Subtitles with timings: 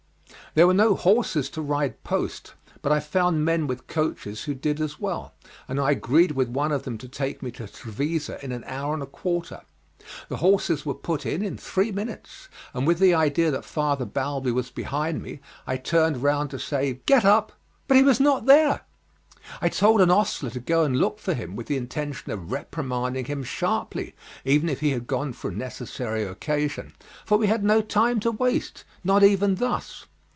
[0.53, 4.81] There were no horses to ride post, but I found men with coaches who did
[4.81, 5.33] as well,
[5.65, 8.93] and I agreed with one of them to take me to Trevisa in an hour
[8.93, 9.61] and a quarter.
[10.27, 14.51] The horses were put in in three minutes, and with the idea that Father Balbi
[14.51, 17.53] was behind me I turned round to say "Get up,"
[17.87, 18.81] but he was not there.
[19.61, 23.23] I told an ostler to go and look for him, with the intention of reprimanding
[23.23, 26.91] him sharply, even if he had gone for a necessary occasion,
[27.25, 30.07] for we had no time to waste, not even thus.